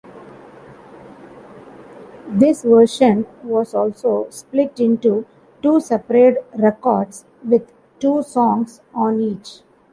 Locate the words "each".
9.21-9.61